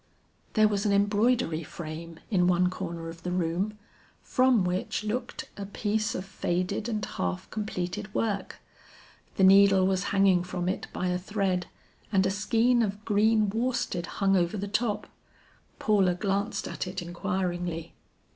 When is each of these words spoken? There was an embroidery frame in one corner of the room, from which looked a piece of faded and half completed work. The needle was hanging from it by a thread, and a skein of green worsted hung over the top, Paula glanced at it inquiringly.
There 0.53 0.67
was 0.67 0.83
an 0.87 0.91
embroidery 0.91 1.61
frame 1.61 2.19
in 2.31 2.47
one 2.47 2.71
corner 2.71 3.07
of 3.07 3.21
the 3.21 3.29
room, 3.31 3.77
from 4.23 4.63
which 4.65 5.03
looked 5.03 5.47
a 5.57 5.67
piece 5.67 6.15
of 6.15 6.25
faded 6.25 6.89
and 6.89 7.05
half 7.05 7.47
completed 7.51 8.11
work. 8.11 8.55
The 9.35 9.43
needle 9.43 9.85
was 9.85 10.05
hanging 10.05 10.43
from 10.43 10.67
it 10.67 10.87
by 10.91 11.09
a 11.09 11.19
thread, 11.19 11.67
and 12.11 12.25
a 12.25 12.31
skein 12.31 12.81
of 12.81 13.05
green 13.05 13.51
worsted 13.51 14.07
hung 14.17 14.35
over 14.35 14.57
the 14.57 14.67
top, 14.67 15.05
Paula 15.77 16.15
glanced 16.15 16.67
at 16.67 16.87
it 16.87 17.03
inquiringly. 17.03 17.93